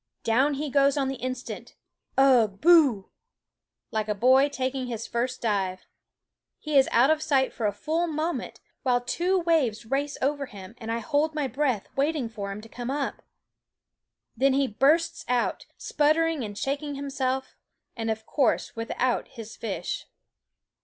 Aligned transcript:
Down 0.23 0.55
he 0.55 0.71
goes 0.71 0.97
on 0.97 1.09
the 1.09 1.17
instant, 1.21 1.75
ugh! 2.17 2.59
boo! 2.59 3.11
like 3.91 4.07
a 4.07 4.15
boy 4.15 4.49
taking 4.49 4.87
his 4.87 5.05
first 5.05 5.43
dive. 5.43 5.85
He 6.57 6.75
is 6.75 6.89
out 6.91 7.11
of 7.11 7.21
sight 7.21 7.53
for 7.53 7.67
a 7.67 7.71
full 7.71 8.07
moment, 8.07 8.61
while 8.81 8.99
two 8.99 9.39
waves 9.39 9.85
race 9.85 10.17
over 10.19 10.47
him, 10.47 10.73
and 10.79 10.91
I 10.91 10.97
hold 10.97 11.35
my 11.35 11.45
breath 11.45 11.87
waiting 11.95 12.29
for 12.29 12.51
him 12.51 12.61
to 12.61 12.67
come 12.67 12.89
up. 12.89 13.21
Then 14.35 14.53
he 14.53 14.65
bursts 14.65 15.23
out, 15.27 15.67
sputtering 15.77 16.43
and 16.43 16.57
shaking 16.57 16.95
him 16.95 17.11
self, 17.11 17.55
and 17.95 18.09
of 18.09 18.25
course 18.25 18.75
without 18.75 19.27
his 19.27 19.55
fish. 19.55 20.07